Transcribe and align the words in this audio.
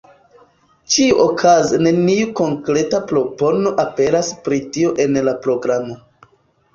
Ĉiuokaze 0.93 1.79
neniu 1.87 2.31
konkreta 2.39 3.01
propono 3.11 3.73
aperas 3.83 4.31
pri 4.47 4.59
tio 4.79 4.95
en 5.05 5.21
la 5.29 5.35
programo. 5.45 5.99